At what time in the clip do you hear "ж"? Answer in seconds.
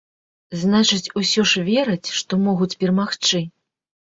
1.51-1.67